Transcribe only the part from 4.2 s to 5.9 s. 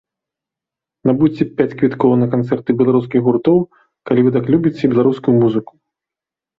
вы так любіце беларускую музыку.